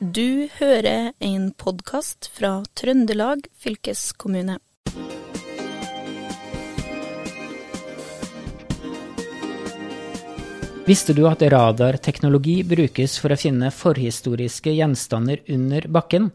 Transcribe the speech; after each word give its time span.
Du 0.00 0.48
hører 0.56 1.10
en 1.20 1.50
podkast 1.52 2.30
fra 2.32 2.62
Trøndelag 2.72 3.42
fylkeskommune. 3.60 4.54
Visste 10.86 11.12
du 11.12 11.26
at 11.28 11.44
radarteknologi 11.52 12.62
brukes 12.64 13.18
for 13.20 13.34
å 13.34 13.36
finne 13.36 13.68
forhistoriske 13.68 14.72
gjenstander 14.72 15.42
under 15.52 15.84
bakken? 15.92 16.30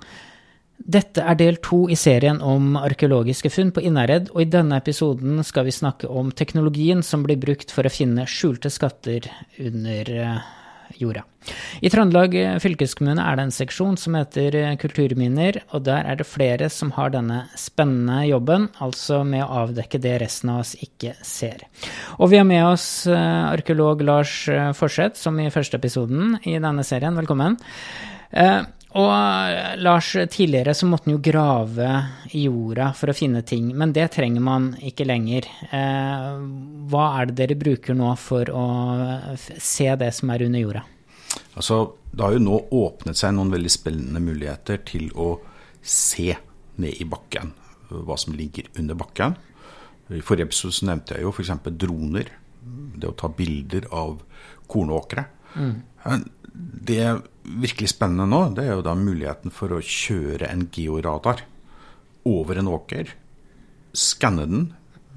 Dette 0.78 1.24
er 1.26 1.40
del 1.40 1.58
to 1.66 1.88
i 1.90 1.98
serien 1.98 2.44
om 2.46 2.76
arkeologiske 2.78 3.50
funn 3.50 3.72
på 3.74 3.82
Innherred, 3.82 4.30
og 4.36 4.44
i 4.44 4.52
denne 4.60 4.78
episoden 4.78 5.42
skal 5.42 5.66
vi 5.66 5.74
snakke 5.74 6.06
om 6.06 6.30
teknologien 6.30 7.02
som 7.02 7.26
blir 7.26 7.42
brukt 7.42 7.74
for 7.74 7.90
å 7.90 7.94
finne 7.96 8.28
skjulte 8.30 8.70
skatter 8.70 9.26
under 9.58 10.14
eh, 10.20 10.46
jorda. 11.00 11.26
I 11.86 11.92
Trøndelag 11.94 12.34
fylkeskommune 12.64 13.22
er 13.22 13.38
det 13.38 13.46
en 13.46 13.54
seksjon 13.54 13.98
som 14.02 14.16
heter 14.18 14.56
Kulturminner, 14.82 15.60
og 15.76 15.86
der 15.86 16.08
er 16.10 16.18
det 16.18 16.26
flere 16.26 16.70
som 16.74 16.94
har 16.96 17.14
denne 17.14 17.44
spennende 17.60 18.24
jobben, 18.26 18.70
altså 18.82 19.22
med 19.28 19.46
å 19.46 19.66
avdekke 19.66 20.02
det 20.02 20.16
resten 20.24 20.54
av 20.56 20.64
oss 20.64 20.74
ikke 20.82 21.14
ser. 21.22 21.68
Og 22.18 22.32
vi 22.34 22.40
har 22.42 22.48
med 22.50 22.66
oss 22.66 23.06
eh, 23.08 23.44
arkeolog 23.52 24.02
Lars 24.06 24.38
eh, 24.50 24.72
Forseth, 24.78 25.20
som 25.22 25.38
i 25.40 25.52
første 25.54 25.78
episoden 25.78 26.40
i 26.44 26.58
denne 26.58 26.86
serien. 26.88 27.18
Velkommen. 27.20 27.60
Og 28.96 29.80
Lars, 29.84 30.14
tidligere 30.32 30.74
så 30.78 30.88
måtte 30.88 31.10
han 31.10 31.18
jo 31.18 31.24
grave 31.24 31.88
i 32.32 32.46
jorda 32.46 32.94
for 32.96 33.12
å 33.12 33.16
finne 33.18 33.42
ting, 33.44 33.74
men 33.76 33.92
det 33.96 34.08
trenger 34.16 34.44
man 34.44 34.70
ikke 34.80 35.08
lenger. 35.10 35.50
Eh, 35.68 36.30
hva 36.92 37.08
er 37.20 37.28
det 37.28 37.36
dere 37.42 37.58
bruker 37.60 37.98
nå 37.98 38.14
for 38.20 38.52
å 38.56 38.68
se 39.36 39.90
det 40.00 40.12
som 40.16 40.32
er 40.32 40.46
under 40.48 40.64
jorda? 40.64 40.86
Altså, 41.60 41.82
det 42.12 42.24
har 42.24 42.38
jo 42.38 42.46
nå 42.46 42.62
åpnet 42.72 43.20
seg 43.20 43.36
noen 43.36 43.52
veldig 43.52 43.74
spennende 43.74 44.22
muligheter 44.24 44.80
til 44.88 45.10
å 45.20 45.34
se 45.84 46.32
ned 46.80 47.02
i 47.02 47.08
bakken, 47.10 47.52
hva 47.92 48.16
som 48.20 48.36
ligger 48.36 48.72
under 48.80 48.96
bakken. 49.00 49.36
I 50.16 50.24
forrige 50.24 50.48
episode 50.52 50.78
så 50.78 50.88
nevnte 50.88 51.18
jeg 51.18 51.26
jo 51.26 51.36
f.eks. 51.36 51.52
droner. 51.76 52.32
Det 52.96 53.12
å 53.12 53.18
ta 53.18 53.28
bilder 53.28 53.90
av 53.92 54.22
kornåkre. 54.72 55.28
Mm. 55.60 55.76
Det 56.56 57.04
virkelig 57.46 57.92
spennende 57.92 58.28
nå, 58.30 58.42
det 58.58 58.66
er 58.66 58.78
jo 58.78 58.86
da 58.86 58.96
muligheten 58.98 59.54
for 59.54 59.76
å 59.76 59.84
kjøre 59.84 60.50
en 60.50 60.68
georadar 60.74 61.44
over 62.26 62.60
en 62.60 62.72
åker, 62.74 63.12
skanne 63.96 64.46
den 64.50 64.64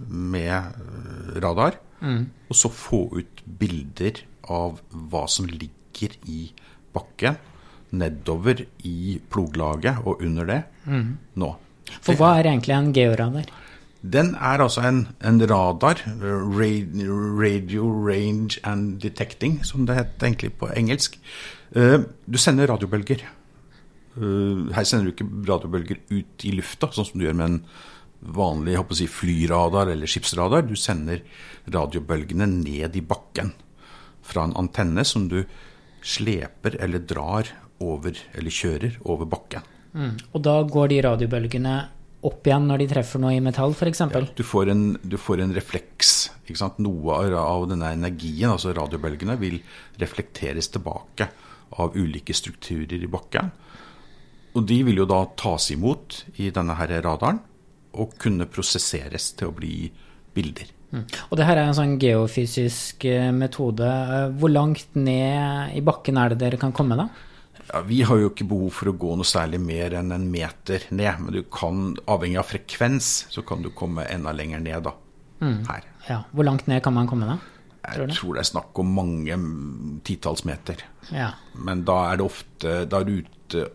med 0.08 0.52
eh, 0.54 1.38
radar, 1.42 1.78
mm. 2.00 2.24
og 2.48 2.58
så 2.58 2.70
få 2.72 3.02
ut 3.16 3.42
bilder 3.60 4.20
av 4.52 4.80
hva 4.90 5.24
som 5.30 5.48
ligger 5.50 6.14
i 6.30 6.50
bakken, 6.94 7.38
nedover 7.98 8.66
i 8.84 9.16
ploglaget 9.32 10.04
og 10.04 10.20
under 10.24 10.48
det 10.48 10.60
mm. 10.84 11.08
nå. 11.40 11.54
For 12.04 12.20
hva 12.20 12.34
er 12.36 12.50
egentlig 12.50 12.76
en 12.76 12.92
georadar? 12.96 13.48
Den 14.02 14.34
er 14.36 14.62
altså 14.62 14.84
en, 14.86 15.00
en 15.26 15.40
radar, 15.50 16.04
radio 16.22 17.88
range 18.06 18.60
and 18.62 19.00
detecting, 19.02 19.58
som 19.66 19.86
det 19.86 19.96
heter 19.98 20.28
egentlig 20.28 20.52
på 20.60 20.70
engelsk. 20.70 21.18
Eh, 21.74 21.98
du 22.26 22.38
sender 22.38 22.70
radiobølger. 22.70 23.24
Eh, 24.16 24.74
her 24.74 24.86
sender 24.86 25.08
du 25.08 25.14
ikke 25.16 25.30
radiobølger 25.50 25.98
ut 26.12 26.46
i 26.46 26.54
lufta, 26.54 26.92
sånn 26.94 27.10
som 27.10 27.18
du 27.18 27.26
gjør 27.26 27.38
med 27.40 27.50
en 27.50 27.60
vanlig 28.38 28.78
si, 28.94 29.06
flyradar 29.10 29.90
eller 29.90 30.10
skipsradar. 30.10 30.62
Du 30.62 30.76
sender 30.78 31.24
radiobølgene 31.66 32.46
ned 32.46 32.96
i 32.96 33.02
bakken 33.02 33.52
fra 34.22 34.46
en 34.46 34.56
antenne 34.58 35.04
som 35.06 35.26
du 35.28 35.42
sleper 36.06 36.78
eller 36.78 37.02
drar 37.02 37.50
over, 37.82 38.14
eller 38.34 38.54
kjører 38.54 38.98
over 39.06 39.26
bakken. 39.26 39.66
Mm. 39.92 40.16
Og 40.34 40.42
da 40.44 40.60
går 40.62 40.90
de 40.92 41.02
radiobølgene 41.06 41.76
opp 42.26 42.48
igjen 42.48 42.66
når 42.66 42.82
de 42.82 42.88
treffer 42.90 43.22
noe 43.22 43.36
i 43.36 43.42
metall, 43.42 43.74
f.eks.? 43.76 44.00
Ja, 44.10 44.22
du, 44.34 44.42
får 44.46 44.72
en, 44.72 44.84
du 45.02 45.18
får 45.20 45.44
en 45.44 45.54
refleks. 45.54 46.14
Noe 46.82 47.18
av 47.38 47.68
denne 47.70 47.92
energien, 47.94 48.50
altså 48.50 48.72
radiobølgene, 48.76 49.36
vil 49.38 49.60
reflekteres 50.00 50.70
tilbake 50.74 51.28
av 51.78 51.96
ulike 51.98 52.34
strukturer 52.34 53.04
i 53.04 53.10
bakken. 53.10 53.52
Og 54.56 54.64
de 54.66 54.80
vil 54.88 55.02
jo 55.02 55.06
da 55.08 55.22
tas 55.38 55.68
imot 55.74 56.22
i 56.42 56.48
denne 56.54 56.74
her 56.78 56.96
radaren 57.04 57.38
og 57.98 58.16
kunne 58.20 58.48
prosesseres 58.50 59.32
til 59.38 59.50
å 59.50 59.56
bli 59.56 59.88
bilder. 60.34 60.72
Mm. 60.88 61.04
Og 61.28 61.36
det 61.36 61.44
her 61.44 61.58
er 61.58 61.68
en 61.68 61.76
sånn 61.76 61.96
geofysisk 62.00 63.04
eh, 63.08 63.28
metode. 63.34 63.86
Eh, 63.86 64.30
hvor 64.40 64.52
langt 64.52 64.96
ned 64.96 65.76
i 65.76 65.82
bakken 65.84 66.20
er 66.20 66.32
det 66.32 66.40
dere 66.40 66.60
kan 66.60 66.72
komme 66.76 66.96
da? 66.98 67.08
Ja, 67.72 67.82
vi 67.84 68.00
har 68.02 68.16
jo 68.16 68.30
ikke 68.30 68.46
behov 68.48 68.72
for 68.78 68.90
å 68.90 68.96
gå 68.96 69.12
noe 69.18 69.28
særlig 69.28 69.60
mer 69.60 69.98
enn 69.98 70.14
en 70.14 70.24
meter 70.32 70.86
ned. 70.88 71.20
Men 71.20 71.36
du 71.36 71.42
kan, 71.52 71.92
avhengig 72.08 72.40
av 72.40 72.48
frekvens, 72.48 73.10
så 73.32 73.44
kan 73.46 73.64
du 73.64 73.70
komme 73.76 74.06
enda 74.08 74.32
lenger 74.36 74.62
ned 74.64 74.86
da. 74.88 74.94
Mm. 75.42 75.60
Her. 75.68 75.84
Ja. 76.08 76.22
Hvor 76.32 76.48
langt 76.48 76.66
ned 76.70 76.82
kan 76.84 76.96
man 76.96 77.10
komme 77.10 77.28
da? 77.28 77.38
Jeg 77.88 78.10
tror 78.16 78.36
det 78.36 78.42
er 78.42 78.48
snakk 78.50 78.80
om 78.82 78.90
mange 78.96 79.36
titalls 80.04 80.44
meter. 80.48 80.82
Ja. 81.14 81.30
Men 81.56 81.84
da 81.88 82.00
er 82.10 82.18
det 82.20 82.26
ofte 82.26 82.72
da 82.90 83.00
er 83.00 83.06
det, 83.08 83.20
ute, 83.22 83.68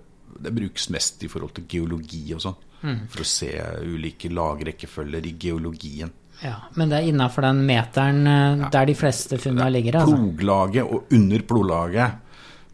det 0.43 0.53
brukes 0.53 0.89
mest 0.93 1.23
i 1.25 1.29
forhold 1.31 1.55
til 1.57 1.69
geologi 1.69 2.25
og 2.35 2.43
sånn. 2.43 2.59
Mm. 2.83 2.99
For 3.13 3.23
å 3.23 3.29
se 3.29 3.53
ulike 3.87 4.29
lagrekkefølger 4.33 5.29
i 5.29 5.37
geologien. 5.39 6.11
Ja, 6.43 6.57
Men 6.75 6.89
det 6.91 6.97
er 6.97 7.07
innafor 7.07 7.45
den 7.45 7.61
meteren 7.63 8.25
ja. 8.27 8.67
der 8.73 8.89
de 8.89 8.95
fleste 8.97 9.37
funnene 9.39 9.69
ligger? 9.71 10.01
Altså. 10.01 10.17
Ploglaget 10.17 10.89
og 10.89 11.13
under 11.15 11.45
ploglaget. 11.47 12.22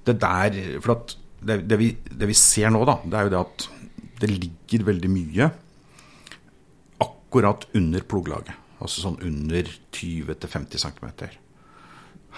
Det 0.06 0.16
der 0.22 0.56
For 0.84 0.96
det, 1.40 1.62
det, 1.70 1.78
vi, 1.80 1.90
det 1.96 2.28
vi 2.28 2.36
ser 2.36 2.72
nå, 2.74 2.84
da, 2.88 2.98
det 3.06 3.18
er 3.18 3.28
jo 3.28 3.34
det 3.34 3.42
at 3.44 3.68
det 4.20 4.30
ligger 4.32 4.88
veldig 4.90 5.12
mye 5.12 5.46
akkurat 7.00 7.64
under 7.78 8.04
ploglaget. 8.04 8.56
Altså 8.80 9.04
sånn 9.04 9.20
under 9.24 9.68
20-50 9.96 10.84
cm. 10.84 11.08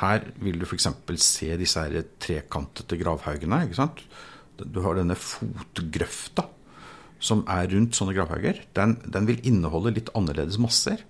Her 0.02 0.26
vil 0.42 0.62
du 0.62 0.66
f.eks. 0.68 0.88
se 1.22 1.50
disse 1.60 1.82
her 1.82 2.06
trekantete 2.22 2.98
gravhaugene. 3.02 3.64
ikke 3.66 3.80
sant? 3.80 4.02
Du 4.62 4.82
har 4.86 4.98
denne 4.98 5.18
fotgrøfta 5.18 6.46
som 7.22 7.44
er 7.50 7.70
rundt 7.72 7.98
sånne 7.98 8.16
gravhauger. 8.18 8.64
Den, 8.78 8.98
den, 9.06 9.28
vil 9.30 9.42
inneholde 9.48 9.94
litt 9.94 10.10
annerledes 10.18 10.58
masser. 10.62 11.04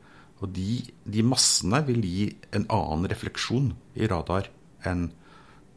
Og 0.43 0.51
de, 0.55 0.81
de, 1.05 1.23
massene 1.23 1.83
vil 1.87 2.03
gi 2.03 2.27
en 2.55 2.67
annen 2.73 3.07
refleksjon 3.11 3.71
i 3.95 4.09
radar 4.11 4.49
enn 4.87 5.09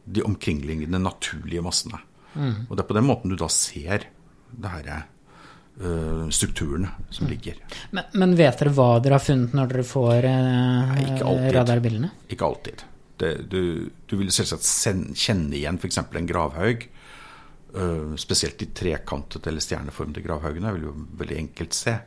de 0.05 0.23
omkringliggende 0.25 1.01
naturlige 1.01 1.63
massene. 1.65 1.99
Mm. 2.35 2.67
Og 2.69 2.75
det 2.75 2.83
er 2.83 2.89
på 2.89 2.97
den 2.97 3.07
måten 3.07 3.31
du 3.31 3.37
da 3.39 3.49
ser 3.51 4.07
det 4.55 4.71
herre 4.71 4.97
uh, 5.81 6.27
strukturene 6.29 6.91
som 7.09 7.27
ligger. 7.27 7.59
Men, 7.95 8.09
men, 8.13 8.35
vet 8.37 8.59
dere 8.61 8.73
hva 8.75 8.89
dere 9.03 9.17
har 9.17 9.25
funnet 9.25 9.55
når 9.57 9.71
dere 9.71 9.87
får 9.87 10.27
uh, 10.29 11.47
radarbildene? 11.55 12.11
Ikke 12.29 12.47
alltid. 12.47 12.85
Det, 13.15 13.31
du, 13.49 13.87
du, 14.05 14.17
vil 14.19 14.33
selvsagt 14.35 14.67
kjenne 15.15 15.55
igjen 15.55 15.79
f.eks. 15.79 16.01
en 16.03 16.29
gravhaug. 16.29 16.87
Uh, 17.75 18.15
spesielt 18.19 18.59
de 18.61 18.69
trekantede 18.75 19.51
eller 19.51 19.63
stjerneformede 19.63 20.23
gravhaugene 20.23 20.75
vil 20.77 20.89
jo 20.89 20.95
veldig 21.23 21.41
enkelt 21.47 21.75
se. 21.75 21.97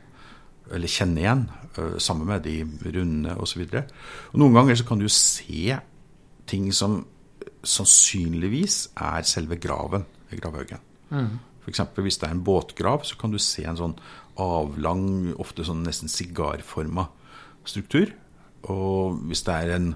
Eller 0.73 0.91
kjenne 0.91 1.23
igjen. 1.25 1.45
Uh, 1.77 1.97
sammen 2.01 2.29
med 2.29 2.45
de 2.47 2.61
runde 2.95 3.37
osv. 3.41 3.65
Noen 4.37 4.59
ganger 4.61 4.79
så 4.79 4.87
kan 4.87 5.01
du 5.01 5.09
se 5.11 5.79
ting 6.49 6.71
som 6.73 7.03
sannsynligvis 7.65 8.89
er 8.95 9.27
selve 9.27 9.59
graven 9.59 10.05
ved 10.29 10.41
gravhaugen. 10.41 10.83
Mm. 11.09 11.37
F.eks. 11.65 11.81
hvis 11.99 12.19
det 12.21 12.29
er 12.29 12.35
en 12.35 12.43
båtgrav, 12.45 13.03
så 13.03 13.17
kan 13.19 13.33
du 13.33 13.39
se 13.41 13.65
en 13.67 13.79
sånn 13.79 13.95
avlang, 14.39 15.33
ofte 15.41 15.65
sånn 15.67 15.83
nesten 15.83 16.11
sigarforma 16.11 17.09
struktur. 17.67 18.13
Og 18.71 19.19
hvis 19.29 19.43
det 19.47 19.55
er 19.55 19.75
en, 19.77 19.93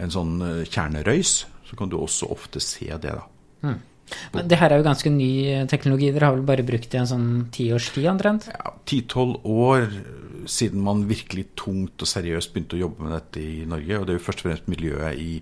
en 0.00 0.14
sånn 0.14 0.36
eh, 0.44 0.62
kjernerøys, 0.66 1.34
så 1.64 1.78
kan 1.78 1.90
du 1.90 1.98
også 1.98 2.28
ofte 2.34 2.62
se 2.62 2.90
det. 2.90 3.14
da. 3.14 3.24
Mm. 3.64 3.80
Men 4.34 4.48
det 4.50 4.58
her 4.60 4.72
er 4.72 4.82
jo 4.82 4.86
ganske 4.86 5.10
ny 5.10 5.30
teknologi. 5.70 6.10
Dere 6.12 6.28
har 6.28 6.36
vel 6.36 6.46
bare 6.46 6.66
brukt 6.66 6.90
det 6.92 6.98
i 6.98 7.02
en 7.02 7.08
sånn 7.08 7.30
tiårstid 7.54 8.08
omtrent? 8.10 8.50
Ja, 8.52 8.74
ti-tolv 8.86 9.46
år 9.48 9.88
siden 10.50 10.82
man 10.84 11.06
virkelig 11.08 11.46
tungt 11.56 12.02
og 12.04 12.10
seriøst 12.10 12.52
begynte 12.52 12.76
å 12.76 12.82
jobbe 12.82 13.06
med 13.06 13.14
dette 13.16 13.40
i 13.40 13.64
Norge. 13.68 14.00
Og 14.00 14.04
det 14.04 14.14
er 14.14 14.18
jo 14.20 14.26
først 14.26 14.42
og 14.42 14.50
fremst 14.50 14.68
miljøet 14.68 15.22
i 15.22 15.38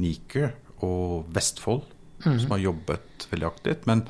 Nikø 0.00 0.48
og 0.84 1.28
Vestfold 1.34 1.84
mm. 2.24 2.38
som 2.42 2.50
har 2.54 2.64
jobbet 2.64 3.28
veldig 3.30 3.48
aktivt. 3.48 3.86
Men 3.86 4.04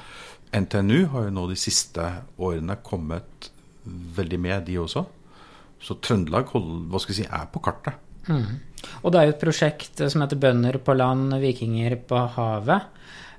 NTNU 0.57 1.07
har 1.13 1.27
jo 1.27 1.35
nå 1.37 1.47
de 1.51 1.59
siste 1.59 2.07
årene 2.39 2.79
kommet 2.87 3.51
veldig 3.87 4.41
med, 4.43 4.65
de 4.67 4.81
også. 4.83 5.05
Så 5.83 5.99
Trøndelag 6.03 6.51
hva 6.51 7.01
skal 7.03 7.15
jeg 7.15 7.25
si, 7.25 7.29
er 7.29 7.47
på 7.53 7.63
kartet. 7.63 8.03
Mm. 8.27 8.59
Og 9.05 9.13
det 9.13 9.21
er 9.21 9.29
jo 9.29 9.35
et 9.37 9.43
prosjekt 9.43 10.03
som 10.11 10.23
heter 10.23 10.39
'Bønder 10.41 10.79
på 10.83 10.95
land, 10.97 11.35
vikinger 11.43 11.97
på 12.09 12.19
havet'. 12.37 12.93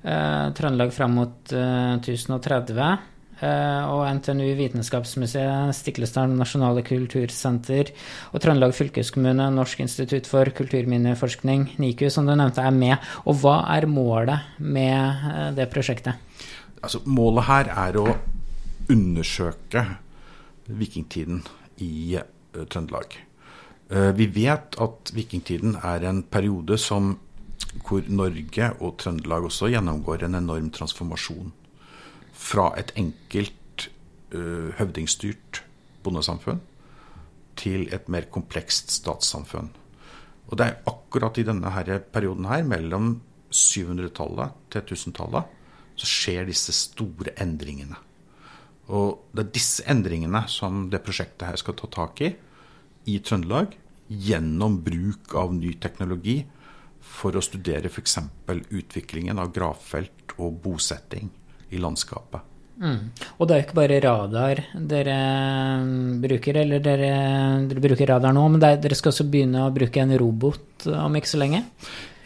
Eh, 0.04 0.46
Trøndelag 0.56 0.94
fram 0.94 1.18
mot 1.18 1.52
eh, 1.52 1.98
1030. 1.98 2.98
eh, 3.46 3.84
og 3.88 4.04
NTNU 4.18 4.48
Vitenskapsmuseet, 4.58 5.76
Stiklestad 5.76 6.32
Nasjonale 6.34 6.84
Kultursenter 6.86 7.92
og 8.32 8.42
Trøndelag 8.44 8.74
fylkeskommune, 8.78 9.50
Norsk 9.56 9.84
institutt 9.86 10.30
for 10.30 10.50
kulturminneforskning, 10.58 11.68
NIKU, 11.82 12.08
som 12.14 12.28
du 12.28 12.34
nevnte, 12.34 12.64
er 12.64 12.76
med. 12.76 12.98
Og 13.26 13.40
hva 13.42 13.60
er 13.76 13.90
målet 13.92 14.58
med 14.58 15.28
eh, 15.34 15.52
det 15.58 15.70
prosjektet? 15.74 16.18
Altså, 16.82 17.02
målet 17.06 17.48
her 17.50 17.72
er 17.74 18.00
å 18.02 18.08
undersøke 18.92 19.84
vikingtiden 20.68 21.42
i 21.84 22.18
uh, 22.18 22.66
Trøndelag. 22.68 23.16
Vi 23.88 24.26
vet 24.36 24.76
at 24.84 25.10
vikingtiden 25.16 25.78
er 25.80 26.04
en 26.10 26.18
periode 26.28 26.76
som, 26.76 27.14
hvor 27.88 28.04
Norge 28.12 28.68
og 28.84 28.98
Trøndelag 29.00 29.48
også 29.48 29.70
gjennomgår 29.72 30.26
en 30.28 30.36
enorm 30.42 30.68
transformasjon. 30.76 31.54
Fra 32.38 32.70
et 32.80 32.94
enkelt 33.00 33.90
uh, 34.36 34.74
høvdingstyrt 34.78 35.64
bondesamfunn 36.06 36.62
til 37.58 37.88
et 37.94 38.08
mer 38.12 38.28
komplekst 38.32 38.94
statssamfunn. 38.94 39.72
Og 40.48 40.60
det 40.60 40.68
er 40.68 40.84
akkurat 40.88 41.38
i 41.42 41.46
denne 41.48 41.72
her 41.74 41.98
perioden 42.14 42.48
her, 42.48 42.64
mellom 42.64 43.18
700-tallet 43.52 44.54
til 44.72 44.84
1000-tallet, 44.86 45.56
så 45.98 46.08
skjer 46.08 46.46
disse 46.48 46.76
store 46.76 47.34
endringene. 47.42 47.98
Og 48.94 49.26
det 49.36 49.44
er 49.44 49.56
disse 49.56 49.84
endringene 49.90 50.46
som 50.52 50.86
det 50.92 51.02
prosjektet 51.04 51.50
her 51.50 51.60
skal 51.60 51.76
ta 51.80 51.90
tak 51.92 52.22
i 52.24 52.36
i 53.08 53.18
Trøndelag, 53.24 53.74
gjennom 54.08 54.78
bruk 54.84 55.34
av 55.36 55.54
ny 55.56 55.74
teknologi 55.84 56.42
for 57.04 57.36
å 57.36 57.44
studere 57.44 57.90
f.eks. 57.92 58.18
utviklingen 58.48 59.40
av 59.40 59.52
gravfelt 59.56 60.36
og 60.38 60.62
bosetting 60.64 61.32
i 61.70 61.82
landskapet. 61.82 62.54
Mm. 62.78 63.10
Og 63.42 63.48
det 63.48 63.54
er 63.54 63.60
jo 63.60 63.66
ikke 63.66 63.78
bare 63.80 64.02
radar 64.04 64.60
dere 64.90 65.18
bruker, 66.22 66.60
eller 66.62 66.84
dere, 66.84 67.10
dere 67.72 67.82
bruker 67.82 68.12
radar 68.14 68.36
nå, 68.38 68.44
men 68.54 68.66
er, 68.68 68.78
dere 68.82 68.98
skal 68.98 69.10
også 69.14 69.26
begynne 69.32 69.66
å 69.66 69.74
bruke 69.74 70.04
en 70.04 70.14
robot 70.22 70.86
om 70.94 71.18
ikke 71.18 71.32
så 71.32 71.42
lenge? 71.42 71.64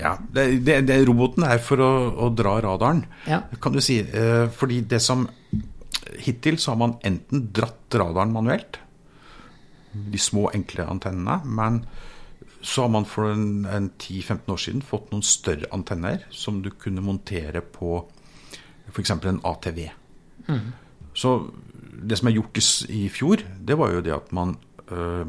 Ja, 0.02 0.18
det, 0.20 0.46
det, 0.66 0.82
det, 0.90 1.00
roboten 1.08 1.46
er 1.48 1.62
for 1.64 1.82
å, 1.86 1.92
å 2.26 2.32
dra 2.36 2.58
radaren, 2.66 3.06
ja. 3.30 3.44
kan 3.64 3.76
du 3.76 3.82
si. 3.84 4.02
Eh, 4.02 4.48
fordi 4.52 4.82
det 4.92 5.00
som 5.04 5.28
Hittil 6.22 6.58
så 6.60 6.74
har 6.74 6.82
man 6.82 6.98
enten 7.08 7.48
dratt 7.56 7.96
radaren 7.96 8.34
manuelt, 8.34 8.82
de 9.92 10.20
små, 10.20 10.50
enkle 10.56 10.88
antennene, 10.90 11.42
men 11.46 11.84
så 12.62 12.86
har 12.86 12.92
man 12.94 13.08
for 13.10 13.32
en, 13.32 13.64
en 13.66 13.90
10-15 13.96 14.52
år 14.54 14.60
siden 14.62 14.84
fått 14.86 15.14
noen 15.14 15.24
større 15.26 15.70
antenner 15.74 16.26
som 16.34 16.60
du 16.66 16.70
kunne 16.78 17.04
montere 17.06 17.64
på 17.66 18.04
f.eks. 18.90 19.14
en 19.14 19.42
ATV. 19.48 19.82
Mm. 20.48 20.72
Så 21.14 21.36
det 22.02 22.18
som 22.18 22.30
er 22.30 22.38
gjort 22.38 22.58
i, 22.58 22.66
i, 22.98 23.02
fjor, 23.14 23.44
det 23.60 23.78
var 23.78 23.94
jo 23.94 24.04
det 24.06 24.16
at 24.16 24.32
man 24.36 24.56
øh, 24.90 25.26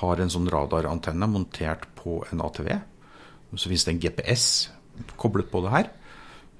har 0.00 0.22
en 0.22 0.32
sånn 0.32 0.48
radarantenne 0.50 1.28
montert 1.30 1.86
på 1.98 2.20
en 2.30 2.42
ATV. 2.44 2.70
Så 3.56 3.68
finnes 3.68 3.86
det 3.86 3.94
en 3.94 4.02
GPS 4.04 4.44
koblet 5.20 5.50
på 5.50 5.62
det 5.64 5.74
her. 5.74 5.90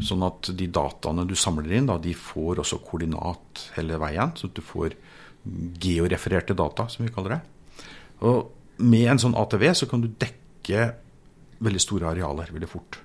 Sånn 0.00 0.24
at 0.24 0.50
de 0.56 0.68
dataene 0.72 1.26
du 1.28 1.36
samler 1.36 1.76
inn, 1.76 1.88
da, 1.88 1.98
de 2.00 2.14
får 2.16 2.62
også 2.62 2.80
koordinat 2.84 3.66
hele 3.76 4.00
veien. 4.00 4.32
Så 4.36 4.50
du 4.52 4.62
får 4.64 4.96
georefererte 5.80 6.56
data, 6.56 6.88
som 6.88 7.04
vi 7.04 7.12
kaller 7.12 7.36
det. 7.36 7.40
Og 8.28 8.82
med 8.84 9.12
en 9.12 9.20
sånn 9.20 9.36
ATV 9.36 9.70
så 9.76 9.88
kan 9.88 10.02
du 10.02 10.10
dekke 10.10 10.90
veldig 11.60 11.82
store 11.82 12.10
arealer 12.12 12.52
veldig 12.52 12.68
fort. 12.68 13.00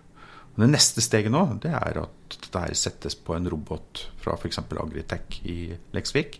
Og 0.56 0.64
det 0.64 0.72
neste 0.72 1.04
steget 1.04 1.34
nå 1.34 1.44
det 1.64 1.74
er 1.76 2.00
at 2.00 2.36
dette 2.40 2.64
settes 2.80 3.18
på 3.20 3.36
en 3.36 3.48
robot 3.52 4.06
fra 4.22 4.38
f.eks. 4.40 4.62
Agritech 4.64 5.42
i 5.52 5.58
Leksvik. 5.96 6.40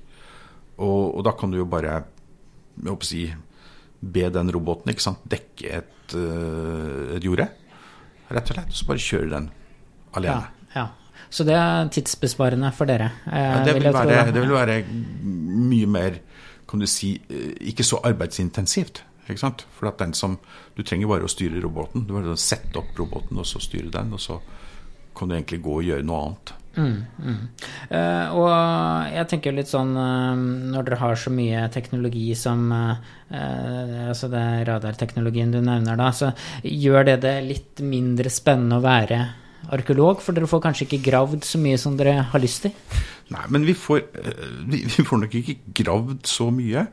Og, 0.80 1.16
og, 1.16 1.22
da 1.28 1.36
kan 1.36 1.52
du 1.52 1.60
jo 1.60 1.68
bare 1.70 1.98
jeg 2.76 2.90
håper 2.90 3.08
å 3.08 3.08
si, 3.08 3.26
be 4.00 4.28
den 4.34 4.52
roboten 4.52 4.92
ikke 4.92 5.04
sant, 5.04 5.24
dekke 5.32 5.70
et, 5.80 6.16
uh, 6.16 7.16
et 7.16 7.24
jorde, 7.24 7.48
rett 8.28 8.52
og 8.52 8.58
slett. 8.58 8.76
Så 8.76 8.88
bare 8.90 9.04
kjøre 9.04 9.32
den 9.32 9.50
alene. 10.20 10.52
Ja, 10.76 10.84
ja. 10.84 10.88
Så 11.32 11.46
det 11.48 11.56
er 11.58 11.88
tidsbesparende 11.92 12.70
for 12.76 12.88
dere? 12.88 13.10
Eh, 13.28 13.40
ja, 13.40 13.64
det, 13.66 13.74
vil 13.78 13.88
være, 13.96 14.20
det, 14.32 14.42
vil 14.44 14.54
være, 14.54 14.76
mye 15.72 15.88
mer, 15.90 16.20
kan 16.70 16.84
du 16.84 16.88
si, 16.88 17.16
eh, 17.32 17.56
ikke 17.72 17.84
så 17.88 18.00
arbeidsintensivt. 18.08 19.02
Ikke 19.26 19.42
sant? 19.42 19.66
For 19.78 19.90
at 19.90 20.02
den 20.02 20.14
som, 20.14 20.38
Du 20.76 20.84
trenger 20.84 21.10
bare 21.10 21.26
å 21.26 21.32
styre 21.32 21.62
roboten. 21.64 22.06
Du 22.06 22.14
bare 22.18 22.38
sette 22.38 22.78
opp 22.82 22.98
roboten 23.00 23.40
og 23.40 23.48
så 23.50 23.62
styre 23.64 23.92
den. 23.94 24.14
Og 24.14 24.22
så 24.22 24.40
kan 25.16 25.30
du 25.30 25.36
egentlig 25.36 25.64
gå 25.64 25.80
og 25.80 25.88
gjøre 25.88 26.06
noe 26.06 26.22
annet. 26.26 26.54
Mm, 26.76 27.06
mm. 27.24 27.44
Uh, 27.88 28.26
og 28.36 28.50
jeg 29.14 29.28
tenker 29.32 29.54
litt 29.56 29.70
sånn 29.72 29.94
uh, 29.96 30.36
Når 30.36 30.90
dere 30.90 30.98
har 31.00 31.16
så 31.16 31.32
mye 31.32 31.62
teknologi 31.72 32.34
som 32.36 32.66
uh, 32.68 32.98
Altså 33.32 34.28
det 34.28 34.44
radarteknologien 34.68 35.54
du 35.56 35.62
nevner, 35.62 35.96
da, 35.96 36.10
så 36.12 36.34
gjør 36.68 37.08
det 37.08 37.16
det 37.24 37.36
litt 37.48 37.80
mindre 37.80 38.28
spennende 38.28 38.82
å 38.82 38.84
være 38.84 39.22
arkeolog? 39.74 40.22
For 40.24 40.36
dere 40.36 40.50
får 40.50 40.64
kanskje 40.64 40.88
ikke 40.88 41.04
gravd 41.10 41.46
så 41.48 41.60
mye 41.62 41.78
som 41.82 41.98
dere 42.00 42.20
har 42.32 42.44
lyst 42.44 42.66
til? 42.66 42.74
Nei, 43.34 43.46
men 43.50 43.66
vi 43.66 43.74
får, 43.78 44.04
eh, 44.22 44.44
vi, 44.70 44.84
vi 44.86 45.06
får 45.06 45.22
nok 45.24 45.38
ikke 45.40 45.58
gravd 45.82 46.30
så 46.30 46.52
mye. 46.54 46.86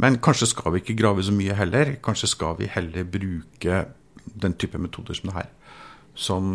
Men 0.00 0.20
kanskje 0.24 0.50
skal 0.54 0.74
vi 0.74 0.82
ikke 0.82 0.98
grave 0.98 1.24
så 1.26 1.34
mye 1.36 1.56
heller. 1.58 1.96
Kanskje 2.04 2.30
skal 2.32 2.56
vi 2.60 2.70
heller 2.72 3.04
bruke 3.04 3.84
den 4.24 4.56
type 4.56 4.80
metoder 4.80 5.16
som 5.18 5.30
det 5.30 5.38
her. 5.42 5.50
Som 6.14 6.46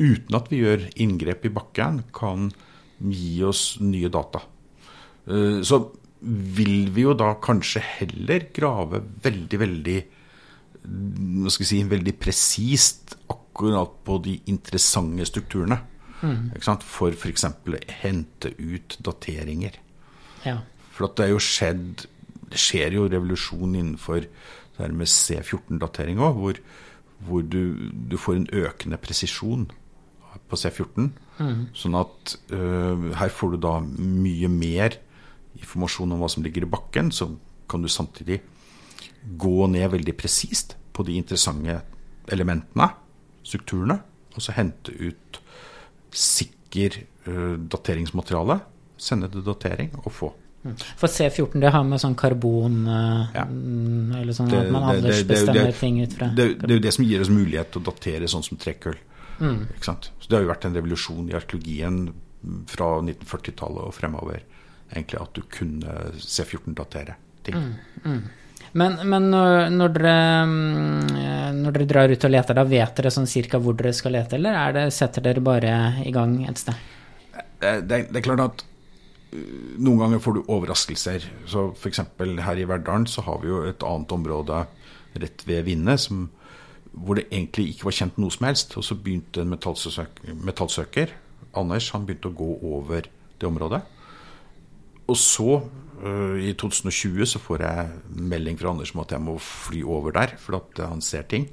uten 0.00 0.36
at 0.38 0.48
vi 0.52 0.62
gjør 0.62 0.86
inngrep 1.02 1.48
i 1.48 1.54
bakken, 1.54 2.04
kan 2.14 2.50
gi 3.00 3.40
oss 3.44 3.80
nye 3.82 4.12
data. 4.12 4.44
Eh, 5.26 5.60
så 5.66 5.82
vil 6.20 6.90
vi 6.92 7.06
jo 7.06 7.16
da 7.16 7.32
kanskje 7.40 7.80
heller 7.80 8.50
grave 8.54 9.00
veldig, 9.24 9.60
veldig 9.60 10.00
hva 10.80 11.52
skal 11.52 11.64
jeg 11.64 11.70
si, 11.70 11.78
veldig 11.88 12.12
presist 12.20 13.14
akkurat 13.26 13.39
på 14.04 14.18
de 14.24 14.40
interessante 14.46 15.26
strukturene. 15.26 15.80
Mm. 16.22 16.50
For 16.84 17.12
f.eks. 17.12 17.44
hente 18.02 18.52
ut 18.58 18.98
dateringer. 19.00 19.78
Ja. 20.44 20.58
For 20.92 21.08
det 21.16 21.24
er 21.24 21.34
jo 21.34 21.40
skjedd 21.40 22.06
Det 22.50 22.58
skjer 22.58 22.96
jo 22.96 23.06
revolusjon 23.06 23.76
innenfor 23.78 24.24
det 24.24 24.80
her 24.80 24.90
med 24.96 25.06
C14-datering 25.06 26.18
òg, 26.18 26.34
hvor, 26.34 26.56
hvor 27.28 27.44
du, 27.46 27.76
du, 28.10 28.16
får 28.18 28.40
en 28.40 28.48
økende 28.50 28.98
presisjon 28.98 29.68
på 30.50 30.58
C14. 30.58 31.12
Mm. 31.38 31.60
Sånn 31.78 31.94
at 31.94 32.34
uh, 32.50 33.12
her 33.20 33.30
får 33.30 33.54
du 33.54 33.60
da 33.62 33.76
mye 33.84 34.50
mer 34.50 34.98
informasjon 35.60 36.10
om 36.10 36.24
hva 36.24 36.30
som 36.32 36.42
ligger 36.42 36.66
i 36.66 36.72
bakken. 36.74 37.12
Så 37.14 37.28
kan 37.70 37.86
du 37.86 37.92
samtidig 37.92 38.40
gå 39.38 39.54
ned 39.70 39.92
veldig 39.94 40.16
presist 40.18 40.74
på 40.90 41.06
de 41.06 41.14
interessante 41.20 41.84
elementene 42.26 42.90
strukturene, 43.46 44.00
og 44.34 44.44
så 44.44 44.54
hente 44.56 44.94
ut 44.94 45.40
sikker 46.10 47.02
uh, 47.28 47.56
dateringsmateriale, 47.70 48.60
sende 49.00 49.30
det 49.32 49.42
datering 49.46 49.92
og 50.04 50.12
få. 50.12 50.30
Mm. 50.60 50.74
For 51.00 51.08
C14 51.08 51.62
det 51.62 51.70
har 51.72 51.84
med 51.88 52.02
sånn 52.02 52.14
karbon 52.20 52.82
uh, 52.84 53.30
ja. 53.32 53.46
Eller 53.48 54.34
sånn 54.36 54.50
det, 54.52 54.58
at 54.66 54.74
man 54.74 54.90
aldersbestemmer 54.90 55.72
ting 55.72 56.02
ut 56.02 56.16
fra 56.18 56.28
det, 56.36 56.50
det, 56.60 56.66
er 56.68 56.74
jo 56.76 56.82
det 56.84 56.92
som 56.92 57.06
gir 57.08 57.24
oss 57.24 57.30
mulighet 57.32 57.70
til 57.72 57.80
å 57.80 57.86
datere 57.86 58.28
sånn 58.28 58.44
som 58.44 58.60
trekkøll. 58.60 58.98
Mm. 59.40 59.62
Så 59.80 59.94
det 60.26 60.36
har 60.36 60.44
jo 60.44 60.50
vært 60.50 60.66
en 60.68 60.76
revolusjon 60.76 61.30
i 61.30 61.36
arkeologien 61.38 62.02
fra 62.68 62.90
1940-tallet 63.00 63.88
og 63.88 63.96
fremover. 63.96 64.44
Egentlig 64.90 65.20
at 65.22 65.32
du 65.38 65.42
kunne 65.48 65.96
C14-datere 66.18 67.16
ting. 67.46 67.56
Mm. 67.56 67.72
mm. 68.04 68.20
Men, 68.72 68.96
men 69.10 69.28
når, 69.32 69.68
når, 69.74 69.92
dere, 69.96 70.16
mm, 70.46 71.12
når, 71.58 71.74
dere, 71.74 71.86
drar 71.90 72.12
ut 72.12 72.26
og 72.26 72.32
leter, 72.32 72.58
da 72.58 72.64
vet 72.68 73.00
dere 73.00 73.12
sånn 73.14 73.28
cirka 73.30 73.58
hvor 73.62 73.74
dere 73.78 73.92
skal 73.96 74.14
lete, 74.14 74.38
eller 74.38 74.74
det, 74.76 74.84
setter 74.94 75.24
dere 75.26 75.42
bare 75.42 75.76
i 76.06 76.12
gang 76.14 76.36
et 76.46 76.60
sted? 76.60 76.78
Det, 77.60 77.72
det, 77.82 78.20
er 78.20 78.24
klart 78.24 78.44
at 78.44 78.62
uh, 78.62 79.40
noen 79.82 80.04
ganger 80.04 80.22
får 80.22 80.38
du 80.38 80.42
overraskelser. 80.46 81.26
Så 81.50 81.70
F.eks. 81.74 82.04
her 82.46 82.62
i 82.62 82.68
Verdalen 82.70 83.08
så 83.10 83.26
har 83.26 83.42
vi 83.42 83.50
jo 83.50 83.64
et 83.66 83.86
annet 83.86 84.14
område 84.16 84.64
rett 85.18 85.48
ved 85.48 85.66
Vinne 85.66 85.98
hvor 86.90 87.14
det 87.18 87.28
egentlig 87.30 87.68
ikke 87.70 87.86
var 87.86 87.94
kjent 87.94 88.16
noe 88.18 88.34
som 88.34 88.46
helst. 88.48 88.76
Og 88.78 88.86
så 88.86 88.96
begynte 88.98 89.42
en 89.42 89.50
metallsøker, 89.52 90.34
metallsøker 90.46 91.16
Anders, 91.58 91.88
han 91.90 92.04
begynte 92.06 92.30
å 92.30 92.36
gå 92.38 92.50
over 92.76 93.06
det 93.40 93.48
området. 93.48 93.80
Og 95.10 95.18
så 95.18 95.58
Eh, 96.00 96.48
I 96.48 96.52
2020 96.56 97.26
så 97.28 97.40
får 97.42 97.64
jeg 97.64 97.88
melding 98.30 98.56
fra 98.60 98.72
Anders 98.72 98.94
om 98.94 99.02
at 99.02 99.12
jeg 99.12 99.22
må 99.24 99.36
fly 99.44 99.82
over 99.84 100.14
der, 100.16 100.36
for 100.40 100.60
at 100.60 100.80
han 100.86 101.02
ser 101.04 101.26
ting. 101.28 101.48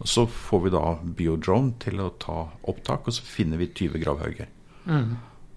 Og 0.00 0.08
Så 0.08 0.26
får 0.26 0.62
vi 0.64 0.72
da 0.72 0.84
biodrone 1.18 1.76
til 1.78 2.00
å 2.02 2.12
ta 2.18 2.46
opptak, 2.68 3.06
og 3.06 3.14
så 3.14 3.22
finner 3.22 3.60
vi 3.60 3.68
20 3.68 4.00
gravhauger. 4.02 4.48
Mm. 4.88 5.12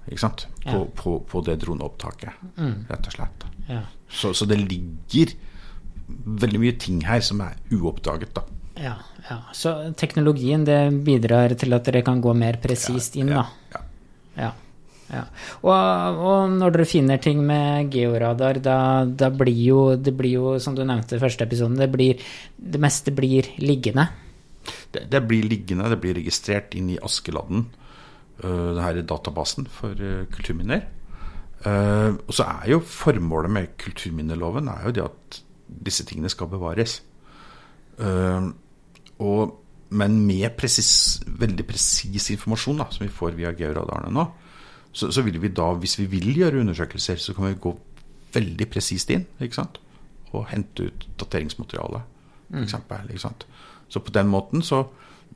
Ikke 0.05 0.21
sant? 0.21 0.45
På, 0.61 0.83
ja. 0.83 0.83
på, 0.99 1.15
på 1.25 1.41
det 1.47 1.57
droneopptaket, 1.63 2.43
mm. 2.59 2.75
rett 2.91 3.07
og 3.09 3.15
slett. 3.15 3.47
Ja. 3.69 3.81
Så, 4.09 4.35
så, 4.37 4.45
det 4.45 4.59
ligger 4.61 5.33
veldig 6.43 6.61
mye 6.61 6.75
ting 6.77 6.99
her 7.07 7.23
som 7.25 7.41
er 7.41 7.55
uoppdaget, 7.73 8.35
da. 8.35 8.45
Ja, 8.75 8.97
ja. 9.29 9.39
Så 9.55 9.71
teknologien 9.97 10.67
det 10.67 10.77
bidrar 11.07 11.55
til 11.57 11.73
at 11.73 11.87
dere 11.87 12.03
kan 12.05 12.21
gå 12.21 12.35
mer 12.37 12.59
presist 12.61 13.15
inn, 13.17 13.31
da? 13.33 13.47
Ja. 13.71 13.81
ja. 14.37 14.51
Ja. 15.05 15.21
Og, 15.61 15.71
og, 16.25 16.53
når 16.55 16.73
dere 16.73 16.87
finner 16.89 17.21
ting 17.21 17.41
med 17.45 17.93
georadar, 17.93 18.57
da, 18.63 18.77
da, 19.05 19.29
blir 19.29 19.59
jo 19.67 19.79
det 20.01 20.15
blir 20.17 20.37
jo, 20.39 20.53
som 20.61 20.77
du 20.77 20.81
nevnte 20.85 21.19
i 21.19 21.21
første 21.21 21.45
episoden, 21.45 21.77
det, 21.77 22.17
det 22.57 22.81
meste 22.81 23.13
blir 23.15 23.51
liggende? 23.61 24.07
Det, 24.65 25.05
det, 25.11 25.21
blir 25.29 25.45
liggende, 25.45 25.91
det 25.93 25.99
blir 26.01 26.17
registrert 26.17 26.73
inn 26.77 26.89
i 26.95 27.01
Askeladden, 27.05 27.67
uh, 28.41 28.69
denne 28.77 29.05
databasen 29.05 29.69
for 29.69 29.93
uh, 29.93 30.23
kulturminner. 30.33 30.87
Uh, 31.65 32.17
og 32.25 32.33
så 32.35 32.47
er 32.47 32.71
jo 32.73 32.81
formålet 32.85 33.53
med 33.53 33.75
kulturminneloven 33.81 34.67
er 34.69 34.87
jo 34.87 34.95
det 34.97 35.05
at 35.05 35.37
disse 35.85 36.05
tingene 36.05 36.31
skal 36.33 36.49
bevares. 36.49 36.97
Uh, 38.01 38.49
og, 39.21 39.53
men 39.95 40.17
med 40.25 40.49
presis, 40.57 41.21
veldig 41.25 41.67
presis 41.69 42.31
informasjon 42.33 42.81
da, 42.81 42.89
som 42.91 43.05
vi 43.05 43.13
får 43.13 43.37
via 43.37 43.53
georadarene 43.55 44.13
nå, 44.13 44.25
så, 44.95 45.11
så, 45.11 45.23
vil 45.25 45.41
vi 45.43 45.51
da, 45.51 45.73
hvis 45.75 45.97
vi 45.99 46.07
vil 46.07 46.29
gjøre 46.39 46.61
undersøkelser, 46.63 47.19
så 47.19 47.35
kan 47.35 47.49
vi 47.49 47.57
gå 47.59 47.73
veldig 48.35 48.67
presist 48.71 49.11
inn 49.11 49.25
ikke 49.43 49.59
sant? 49.59 49.81
og 50.35 50.49
hente 50.49 50.89
ut 50.89 51.03
dateringsmateriale. 51.19 52.01
For 52.49 52.59
mm. 52.59 52.63
eksempel, 52.65 53.11
ikke 53.11 53.23
sant? 53.23 53.45
Så 53.87 54.01
på 54.03 54.11
den 54.15 54.27
måten 54.27 54.63
så 54.65 54.81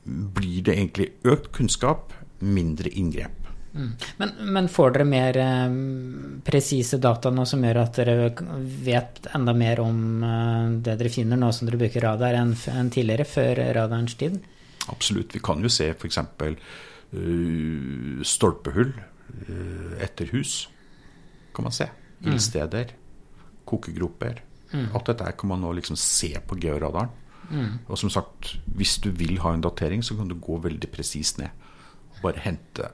blir 0.04 0.64
det 0.66 0.74
egentlig 0.76 1.06
økt 1.28 1.50
kunnskap, 1.56 2.12
mindre 2.40 2.92
inngrep. 2.96 3.36
Mm. 3.72 3.90
Men, 4.18 4.32
men, 4.50 4.68
får 4.68 4.94
dere 4.96 5.06
mer 5.06 5.36
eh, 5.38 5.74
presise 6.44 6.98
data 6.98 7.30
nå 7.30 7.44
som 7.46 7.62
gjør 7.62 7.78
at 7.84 8.00
dere 8.00 8.14
vet 8.84 9.28
enda 9.36 9.54
mer 9.54 9.82
om 9.84 10.24
eh, 10.26 10.72
det 10.82 10.96
dere 10.98 11.12
finner 11.12 11.38
nå 11.38 11.52
som 11.54 11.68
dere 11.68 11.78
bruker 11.80 12.04
radar, 12.04 12.36
enn, 12.40 12.56
en 12.74 12.90
tidligere, 12.92 13.28
før 13.30 13.62
radarens 13.76 14.16
tid? 14.20 14.40
Absolutt. 14.90 15.36
Vi 15.36 15.42
kan 15.44 15.62
jo 15.62 15.70
se 15.72 15.92
f.eks. 15.94 16.20
Uh, 17.10 18.20
stolpehull 18.22 18.92
uh, 19.48 19.96
etter 20.02 20.30
hus. 20.34 20.68
Kan 21.56 21.66
man 21.68 21.74
se. 21.74 21.88
Mm. 22.20 22.32
Ildsteder. 22.32 22.94
Kokegroper. 23.68 24.42
Mm. 24.72 24.88
Alt 24.94 25.10
dette 25.10 25.32
kan 25.38 25.50
man 25.50 25.64
nå 25.64 25.72
liksom 25.78 25.98
se 25.98 26.32
på 26.46 26.58
georadaren. 26.60 27.10
Mm. 27.50 27.80
Og 27.90 27.98
som 27.98 28.10
sagt, 28.12 28.54
hvis 28.78 28.98
du 29.02 29.10
vil 29.10 29.40
ha 29.42 29.54
en 29.54 29.64
datering, 29.64 30.04
så 30.06 30.14
kan 30.18 30.30
du 30.30 30.36
gå 30.38 30.60
veldig 30.62 30.90
presist 30.92 31.40
ned. 31.42 31.50
Bare 32.20 32.42
hente 32.42 32.90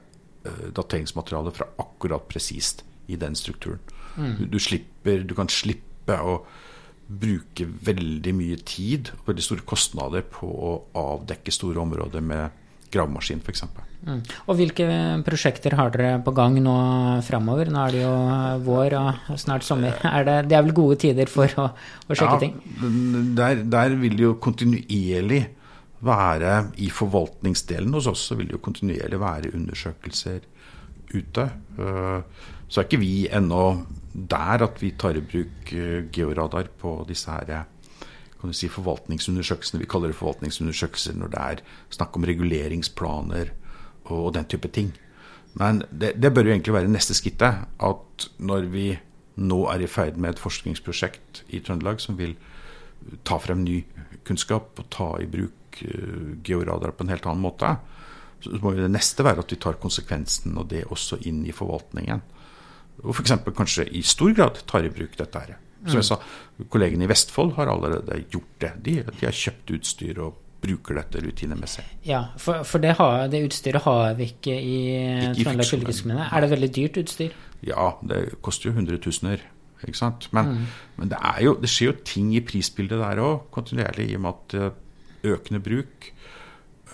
dateringsmaterialet 0.47 0.75
dateringsmateriale 0.77 1.51
fra 1.51 1.65
akkurat 1.83 2.27
presist 2.29 2.83
i 3.11 3.17
den 3.19 3.35
strukturen. 3.35 3.79
Du, 4.15 4.45
du, 4.45 4.59
slipper, 4.59 5.21
du 5.27 5.33
kan 5.37 5.49
slippe 5.51 6.15
å 6.17 6.39
bruke 7.07 7.67
veldig 7.67 8.33
mye 8.35 8.57
tid 8.67 9.11
og 9.15 9.29
veldig 9.29 9.43
store 9.45 9.65
kostnader 9.67 10.25
på 10.27 10.47
å 10.47 10.71
avdekke 10.97 11.53
store 11.53 11.83
områder 11.83 12.23
med 12.25 12.63
gravemaskin 12.93 13.43
f.eks. 13.43 13.65
Mm. 14.07 14.21
Og 14.47 14.57
hvilke 14.59 14.87
prosjekter 15.25 15.75
har 15.77 15.91
dere 15.91 16.21
på 16.23 16.31
gang 16.37 16.57
nå 16.63 16.75
framover? 17.27 17.71
Nå 17.73 17.83
er 17.83 17.95
det 17.95 18.03
jo 18.03 18.13
vår 18.67 18.95
og 18.99 19.37
snart 19.41 19.67
sommer. 19.67 19.97
Er 20.07 20.27
det, 20.27 20.37
det, 20.51 20.57
er 20.57 20.65
vel 20.67 20.77
gode 20.77 20.99
tider 21.03 21.31
for 21.31 21.51
å, 21.59 21.69
å 22.07 22.17
sjekke 22.17 22.37
ja, 22.37 22.41
ting? 22.45 22.57
Der, 23.37 23.63
der 23.67 23.97
vil 23.99 24.17
det 24.19 24.27
jo 24.27 24.35
kontinuerlig 24.43 25.43
være 26.07 26.59
i 26.83 26.91
forvaltningsdelen 26.93 27.95
hos 27.97 28.09
oss, 28.11 28.27
så 28.29 28.37
vil 28.37 28.51
det 28.51 28.57
jo 28.57 28.65
kontinuerlig 28.67 29.19
være 29.21 29.53
undersøkelser 29.57 30.43
ute. 31.15 31.47
Eh, 31.79 32.43
så 32.67 32.81
er 32.81 32.87
ikke 32.87 33.01
vi 33.01 33.15
ennå 33.33 33.63
der 34.13 34.65
at 34.65 34.81
vi 34.81 34.91
tar 34.99 35.17
i 35.17 35.23
bruk 35.25 35.73
eh, 35.73 36.05
georadar 36.13 36.69
på 36.79 36.99
disse 37.09 37.33
her 37.33 37.65
kan 38.41 38.53
si, 38.53 38.69
forvaltningsundersøkelsene. 38.71 39.81
Vi 39.81 39.89
kaller 39.89 40.13
det 40.13 40.19
forvaltningsundersøkelser 40.19 41.17
når 41.17 41.33
det 41.33 41.43
er 41.43 41.63
snakk 41.97 42.17
om 42.17 42.27
reguleringsplaner 42.27 43.51
og 44.13 44.33
den 44.37 44.47
type 44.49 44.71
ting. 44.73 44.93
Men 45.57 45.83
det, 45.91 46.15
det 46.21 46.33
bør 46.33 46.49
jo 46.49 46.55
egentlig 46.55 46.75
være 46.75 46.91
neste 46.91 47.17
skrittet. 47.17 47.65
At 47.81 48.27
når 48.37 48.69
vi 48.73 48.91
nå 49.37 49.63
er 49.71 49.83
i 49.83 49.89
ferd 49.89 50.17
med 50.17 50.35
et 50.35 50.41
forskningsprosjekt 50.41 51.43
i 51.53 51.61
Trøndelag 51.61 52.01
som 52.01 52.17
vil 52.17 52.35
ta 53.25 53.37
frem 53.41 53.61
ny 53.63 53.81
kunnskap 54.27 54.79
og 54.81 54.89
ta 54.93 55.11
i 55.21 55.29
bruk 55.29 55.67
Eh, 55.81 56.37
georadar 56.43 56.91
på 56.91 57.03
en 57.03 57.09
helt 57.09 57.25
annen 57.25 57.41
måte. 57.41 57.75
Så 58.39 58.57
må 58.61 58.73
det 58.73 58.89
neste 58.91 59.25
være 59.25 59.43
at 59.43 59.51
vi 59.51 59.59
tar 59.61 59.79
konsekvensen 59.81 60.57
og 60.57 60.69
det 60.71 60.85
også 60.85 61.19
inn 61.29 61.43
i 61.45 61.55
forvaltningen. 61.55 62.21
Og 63.03 63.13
f.eks. 63.13 63.33
kanskje 63.57 63.87
i 63.93 64.01
stor 64.05 64.33
grad 64.37 64.61
tar 64.69 64.85
i 64.85 64.93
bruk 64.93 65.17
dette 65.17 65.41
her. 65.41 65.57
Som 65.85 66.01
jeg 66.01 66.07
sa, 66.07 66.17
Kollegene 66.73 67.05
i 67.05 67.09
Vestfold 67.11 67.53
har 67.57 67.69
allerede 67.69 68.17
gjort 68.33 68.53
det. 68.63 68.73
De, 68.85 68.95
de 69.05 69.25
har 69.27 69.35
kjøpt 69.35 69.75
utstyr 69.77 70.21
og 70.25 70.39
bruker 70.61 70.97
dette 70.97 71.21
rutinemessig. 71.21 71.85
Ja, 72.07 72.23
for, 72.41 72.63
for 72.67 72.81
det, 72.83 72.95
har, 72.97 73.27
det, 73.31 73.43
utstyret 73.45 73.85
har 73.85 74.15
vi 74.17 74.31
ikke 74.31 74.55
i 74.57 74.79
Trøndelag 75.37 75.69
fylkeskommune. 75.69 76.25
Er 76.31 76.43
det 76.43 76.49
veldig 76.55 76.71
dyrt 76.79 76.99
utstyr? 77.03 77.37
Ja, 77.65 77.91
det 78.09 78.23
koster 78.45 78.71
jo 78.71 78.77
hundretusener. 78.77 79.45
Ikke 79.85 79.99
sant? 79.99 80.27
Men, 80.33 80.53
mm. 80.55 80.67
men 80.97 81.11
det, 81.11 81.21
jo, 81.45 81.53
det, 81.61 81.69
skjer 81.69 81.91
jo 81.91 81.97
ting 82.07 82.33
i 82.33 82.41
prisbildet 82.45 82.97
der 82.97 83.21
òg, 83.21 83.47
kontinuerlig, 83.53 84.09
i 84.09 84.17
og 84.17 84.23
med 84.25 84.33
at 84.33 84.57
eh, 84.57 85.33
økende 85.35 85.61
bruk, 85.63 86.07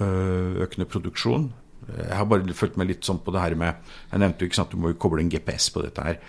øh, 0.03 0.63
økende 0.65 0.89
produksjon. 0.91 1.51
Jeg 1.87 2.15
har 2.15 2.27
bare 2.27 2.55
fulgt 2.55 2.77
meg 2.79 2.91
litt 2.91 3.07
sånn 3.07 3.19
på 3.23 3.33
det 3.35 3.41
her 3.43 3.57
med 3.59 3.73
Jeg 4.07 4.21
nevnte 4.21 4.45
jo 4.45 4.47
ikke 4.47 4.55
sant, 4.55 4.71
du 4.71 4.79
må 4.79 4.93
jo 4.93 4.99
koble 5.03 5.19
en 5.19 5.31
GPS 5.31 5.67
på 5.75 5.83
dette 5.83 6.05
her. 6.05 6.19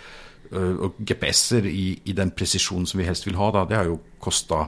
Øh, 0.51 0.75
og 0.87 0.97
GPS-er 0.99 1.65
i, 1.69 2.01
i, 2.05 2.13
den 2.13 2.31
presisjonen 2.31 2.85
som 2.89 2.99
vi 3.01 3.07
helst 3.07 3.25
vil 3.27 3.37
ha, 3.39 3.51
da, 3.55 3.63
det 3.69 3.77
har 3.79 3.89
jo 3.89 3.99
kosta 4.21 4.67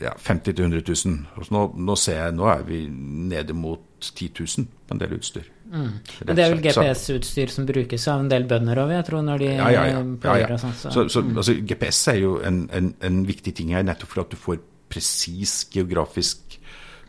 ja, 0.00 0.14
50 0.24 0.54
000-100 0.54 0.82
000. 1.06 1.18
Og 1.36 1.52
nå, 1.54 1.64
nå, 1.88 1.96
ser 1.98 2.22
jeg, 2.22 2.36
nå 2.38 2.48
er 2.52 2.64
vi 2.66 2.80
nede 2.88 3.56
mot 3.56 3.84
10 4.00 4.30
000 4.38 4.66
på 4.86 4.96
en 4.96 5.02
del 5.02 5.14
utstyr. 5.18 5.46
Mm. 5.68 5.92
Men 6.24 6.38
det 6.38 6.44
er 6.44 6.54
vel 6.54 6.64
GPS-utstyr 6.64 7.52
som 7.52 7.66
brukes 7.68 8.08
av 8.08 8.24
en 8.24 8.30
del 8.32 8.46
bønder 8.48 8.80
òg, 8.84 8.94
jeg 8.96 9.06
tror, 9.10 9.24
når 9.26 9.42
de 9.42 9.50
ja, 9.50 9.70
ja, 9.74 9.84
ja. 9.90 10.02
ja, 10.24 10.36
ja. 10.44 10.58
Sånt, 10.60 10.78
så. 10.80 10.92
Så, 10.94 11.06
så, 11.12 11.24
altså, 11.34 11.58
GPS 11.60 12.02
er 12.14 12.20
jo 12.22 12.38
en, 12.46 12.64
en, 12.72 12.92
en 13.04 13.22
viktig 13.28 13.52
ting 13.58 13.74
her, 13.76 13.84
nettopp 13.86 14.14
for 14.14 14.24
at 14.24 14.32
du 14.32 14.40
får 14.40 14.62
presis 14.88 15.60
geografisk 15.74 16.56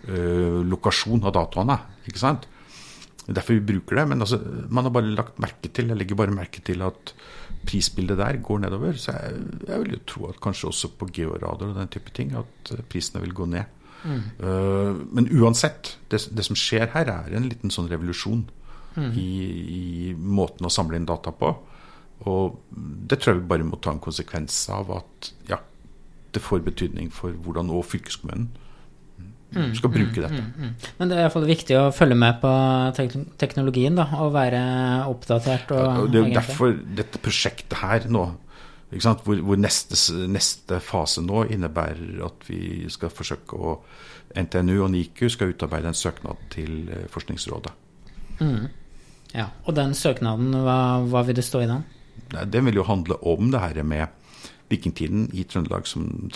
uh, 0.09 0.59
lokasjon 0.67 1.23
av 1.23 1.37
dataene. 1.37 1.77
ikke 2.09 2.19
sant? 2.19 2.49
Derfor 3.29 3.55
vi 3.55 3.61
bruker 3.75 4.01
det. 4.01 4.07
Men 4.11 4.25
altså, 4.25 4.41
man 4.69 4.87
har 4.87 4.93
bare 4.95 5.13
lagt 5.13 5.39
merke 5.41 5.71
til 5.71 5.91
jeg 5.91 5.99
legger 5.99 6.19
bare 6.19 6.35
merke 6.35 6.63
til 6.65 6.81
at 6.85 7.13
prisbildet 7.67 8.19
der 8.19 8.39
går 8.43 8.63
nedover. 8.63 8.93
Så 8.97 9.15
jeg, 9.15 9.41
jeg 9.67 9.81
vil 9.83 9.97
jo 9.97 10.05
tro 10.07 10.29
at 10.29 10.39
kanskje 10.43 10.69
også 10.71 10.91
på 10.99 11.09
georadar 11.13 11.71
og 11.71 11.79
den 11.79 11.91
type 11.91 12.13
ting 12.15 12.35
at 12.37 12.73
eh, 12.75 12.85
prisene 12.89 13.23
vil 13.25 13.35
gå 13.35 13.49
ned. 13.49 13.75
Mm. 13.99 14.21
Uh, 14.39 14.95
men 15.11 15.27
uansett, 15.41 15.97
det, 16.11 16.21
det, 16.31 16.45
som 16.47 16.55
skjer 16.55 16.87
her, 16.93 17.09
er 17.11 17.33
en 17.35 17.49
liten 17.49 17.73
sånn 17.73 17.89
revolusjon 17.91 18.45
mm. 18.95 19.09
i, 19.11 19.31
i, 19.75 20.13
måten 20.15 20.67
å 20.67 20.71
samle 20.71 20.95
inn 20.95 21.09
data 21.09 21.33
på. 21.35 21.51
Og 22.31 22.61
det 22.71 23.19
tror 23.19 23.33
jeg 23.33 23.41
vi 23.41 23.51
bare 23.51 23.67
må 23.67 23.79
ta 23.83 23.91
en 23.91 24.03
konsekvens 24.03 24.55
av 24.71 24.91
at 24.95 25.33
ja, 25.51 25.59
det 26.31 26.43
får 26.43 26.63
betydning 26.63 27.11
for 27.11 27.35
hvordan 27.35 27.71
og 27.75 27.87
fylkeskommunen 27.91 28.49
mm, 29.55 29.71
skal 29.77 29.93
bruke 29.93 30.13
mm, 30.13 30.21
dette. 30.25 30.41
Mm, 30.43 30.51
mm, 30.67 30.91
Men 30.99 31.09
det 31.09 31.17
er 31.17 31.23
iallfall 31.25 31.47
viktig 31.49 31.77
å 31.79 31.87
følge 31.95 32.17
med 32.19 32.39
på 32.43 32.51
teknologien 33.41 33.97
da, 33.97 34.05
og 34.23 34.33
være 34.35 34.61
oppdatert. 35.09 35.73
Og, 35.75 35.85
ja, 35.85 36.05
det 36.05 36.21
er 36.21 36.27
jo 36.27 36.37
derfor 36.37 36.77
dette 37.01 37.21
prosjektet 37.23 37.79
her 37.81 38.07
nå, 38.11 38.25
hvor, 38.89 39.43
hvor 39.45 39.59
neste, 39.59 39.97
neste, 40.29 40.79
fase 40.81 41.21
nå 41.25 41.45
innebærer 41.53 42.23
at 42.25 42.47
vi 42.49 42.89
skal 42.89 43.13
forsøke 43.13 43.57
å 43.57 43.77
NTNU 44.37 44.75
og 44.83 44.91
NIKU 44.93 45.29
skal 45.33 45.53
utarbeide 45.55 45.89
en 45.89 45.97
søknad 45.97 46.41
til 46.53 46.89
eh, 46.93 47.07
Forskningsrådet. 47.09 47.71
Mm. 48.39 48.67
Ja, 49.33 49.49
Og 49.65 49.75
den 49.77 49.93
søknaden, 49.97 50.53
hva, 50.65 51.01
hva 51.05 51.23
vil 51.25 51.37
det 51.37 51.45
stå 51.45 51.63
i 51.65 51.69
den? 51.69 51.85
Den 52.29 52.65
vil 52.65 52.81
jo 52.81 52.85
handle 52.85 53.17
om 53.25 53.51
det 53.53 53.61
her 53.61 53.83
med 53.83 54.07
vikingtiden 54.69 55.29
i 55.33 55.45
Trøndelag 55.49 55.87
som 55.89 56.29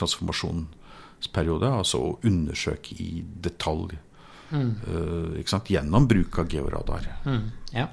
transformasjonsperiode. 1.23 1.71
Altså 1.71 1.99
å 1.99 2.17
undersøke 2.23 2.95
i 2.99 3.23
detalj. 3.23 3.97
Mm. 4.53 4.75
Uh, 4.85 5.61
Gjennom 5.65 6.07
bruk 6.07 6.37
av 6.39 6.47
georadar. 6.47 7.07
Mm, 7.25 7.51
ja. 7.71 7.87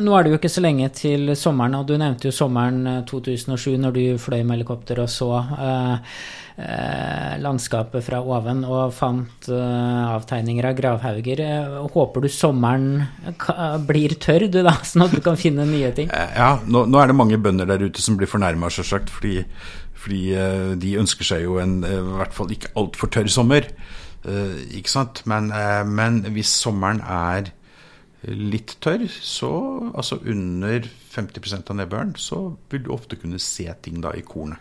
Nå 0.00 0.14
er 0.16 0.24
det 0.24 0.30
jo 0.30 0.38
ikke 0.38 0.48
så 0.48 0.62
lenge 0.62 0.88
til 0.88 1.34
sommeren, 1.36 1.74
og 1.76 1.86
du 1.86 1.98
nevnte 1.98 2.30
jo 2.30 2.32
sommeren 2.32 3.04
2007 3.04 3.76
når 3.76 3.92
du 3.92 4.04
fløy 4.16 4.40
med 4.42 4.56
helikopter 4.56 5.02
og 5.02 5.10
så 5.12 5.28
uh, 5.36 5.98
uh, 6.56 7.34
landskapet 7.42 8.06
fra 8.06 8.22
oven 8.24 8.64
og 8.64 8.94
fant 8.96 9.50
avtegninger 9.52 10.70
av 10.70 10.78
gravhauger. 10.78 11.44
håper 11.92 12.24
du 12.24 12.28
sommeren 12.32 13.04
blir 13.84 14.16
tørr, 14.16 14.48
du 14.48 14.62
da, 14.62 14.78
sånn 14.88 15.10
at 15.10 15.12
du 15.12 15.20
kan 15.20 15.36
finne 15.36 15.68
nye 15.68 15.92
ting? 15.92 16.08
Ja, 16.08 16.54
nå, 16.64 16.86
nå 16.88 17.02
er 17.02 17.12
det 17.12 17.20
mange 17.20 17.36
bønder 17.36 17.68
der 17.68 17.84
ute 17.84 18.00
som 18.00 18.16
blir 18.16 18.30
fornærma, 18.32 18.72
sjølsagt, 18.72 19.12
fordi 19.12 19.42
fordi 19.98 20.20
de 20.78 20.92
ønsker 21.00 21.26
seg 21.26 21.42
jo 21.42 21.56
en 21.58 21.80
i 21.82 21.94
hvert 22.20 22.34
fall 22.36 22.52
ikke 22.54 22.70
altfor 22.78 23.10
tørr 23.10 23.30
sommer. 23.32 23.66
Eh, 24.26 24.58
ikke 24.78 24.90
sant? 24.90 25.22
Men, 25.30 25.52
eh, 25.54 25.84
men, 25.86 26.22
hvis 26.34 26.50
sommeren 26.64 27.00
er 27.00 27.52
litt 28.28 28.76
tørr, 28.82 29.06
så 29.08 29.50
altså 29.94 30.18
under 30.26 30.86
50% 31.12 31.70
av 31.70 31.78
nedbøren, 31.78 32.14
så 32.18 32.56
vil 32.70 32.86
du 32.86 32.92
ofte 32.94 33.18
kunne 33.20 33.38
se 33.42 33.68
ting 33.82 34.00
da 34.02 34.12
i 34.18 34.24
kornet. 34.26 34.58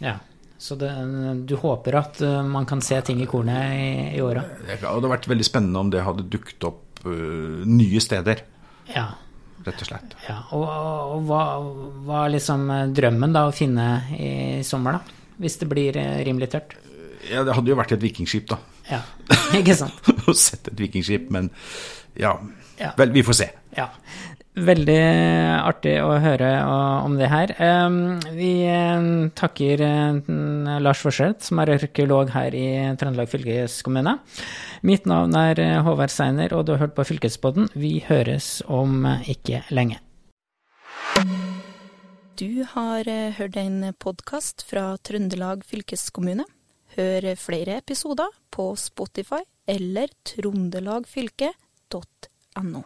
Ja, 0.00 0.16
så 0.60 0.76
det, 0.78 0.92
du 1.48 1.56
håper 1.58 1.98
at 1.98 2.20
eh, 2.22 2.42
man 2.46 2.68
kan 2.70 2.82
se 2.84 3.00
ting 3.04 3.20
i 3.22 3.28
kornet 3.28 3.74
i, 3.74 3.90
i 4.18 4.22
åra? 4.22 4.44
Det 4.68 4.78
hadde 4.84 5.10
vært 5.10 5.28
veldig 5.30 5.48
spennende 5.48 5.82
om 5.82 5.90
det 5.92 6.06
hadde 6.06 6.28
dukket 6.30 6.68
opp 6.68 7.02
uh, 7.04 7.66
nye 7.66 8.00
steder. 8.04 8.44
Ja, 8.92 9.08
rett 9.66 9.82
og 9.84 9.90
slett. 9.90 10.16
Ja, 10.28 10.36
og, 10.56 10.66
og 11.16 11.26
hva 11.28 12.24
er 12.24 12.34
liksom 12.36 12.68
eh, 12.74 12.86
drømmen 12.96 13.34
da 13.36 13.46
å 13.48 13.54
finne 13.54 13.88
i 14.16 14.30
sommer, 14.66 14.98
da? 14.98 15.18
Hvis 15.40 15.58
det 15.62 15.68
blir 15.70 15.96
eh, 16.00 16.20
rimelig 16.26 16.50
tørt? 16.54 16.76
Ja, 17.30 17.44
det 17.46 17.54
hadde 17.56 17.72
jo 17.72 17.78
vært 17.78 17.94
et 17.96 18.02
vikingskip, 18.02 18.48
da. 18.50 18.60
Ja, 18.90 19.02
ikke 19.58 19.76
sant? 19.78 20.10
Å 20.30 20.34
sette 20.36 20.72
et 20.72 20.80
vikingskip, 20.82 21.28
men 21.34 21.50
ja. 22.18 22.34
Ja. 22.80 22.94
Vel, 22.98 23.12
vi 23.14 23.22
får 23.26 23.36
se. 23.42 23.50
Ja. 23.76 23.90
Veldig 24.50 25.02
artig 25.62 25.92
å 26.02 26.16
høre 26.18 26.48
uh, 26.66 27.04
om 27.06 27.14
det 27.16 27.28
her. 27.30 27.52
Vi 28.34 28.66
uh, 28.66 29.30
takker 29.38 29.84
uh, 29.86 30.18
Lars 30.82 31.04
Forseth, 31.06 31.46
som 31.46 31.62
er 31.62 31.76
arkeolog 31.76 32.32
her 32.34 32.56
i 32.58 32.66
Trøndelag 32.98 33.30
fylkeskommune. 33.30 34.16
Mitt 34.82 35.06
navn 35.06 35.38
er 35.38 35.62
Håvard 35.86 36.10
Seiner, 36.10 36.50
og 36.56 36.66
du 36.66 36.74
har 36.74 36.82
hørt 36.82 36.98
på 36.98 37.06
Fylkespodden. 37.12 37.70
Vi 37.78 38.00
høres 38.08 38.58
om 38.66 39.06
ikke 39.30 39.62
lenge. 39.70 40.02
Du 42.40 42.64
har 42.72 43.04
eh, 43.08 43.34
hørt 43.36 43.56
en 43.60 43.92
podkast 44.00 44.62
fra 44.64 44.96
Trøndelag 45.04 45.60
fylkeskommune. 45.68 46.44
Hør 46.96 47.36
flere 47.36 47.76
episoder 47.82 48.28
på 48.50 48.76
Spotify 48.80 49.44
eller 49.68 50.08
trondelagfylket.no. 50.24 52.82